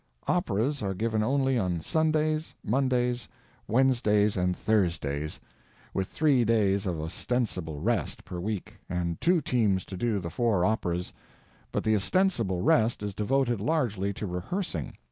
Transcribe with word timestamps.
Operas 0.27 0.81
are 0.81 0.95
given 0.95 1.21
only 1.21 1.59
on 1.59 1.79
Sundays, 1.79 2.55
Mondays, 2.63 3.29
Wednesdays, 3.67 4.35
and 4.35 4.57
Thursdays, 4.57 5.39
with 5.93 6.07
three 6.07 6.43
days 6.43 6.87
of 6.87 6.99
ostensible 6.99 7.79
rest 7.81 8.25
per 8.25 8.39
week, 8.39 8.77
and 8.89 9.21
two 9.21 9.41
teams 9.41 9.85
to 9.85 9.95
do 9.95 10.17
the 10.17 10.31
four 10.31 10.65
operas; 10.65 11.13
but 11.71 11.83
the 11.83 11.95
ostensible 11.95 12.63
rest 12.63 13.03
is 13.03 13.13
devoted 13.13 13.61
largely 13.61 14.11
to 14.11 14.25
rehearsing. 14.25 14.95